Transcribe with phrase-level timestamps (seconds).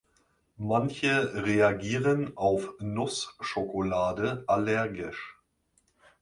[0.57, 5.37] Manche reagieren auf Nussschokolade allergisch.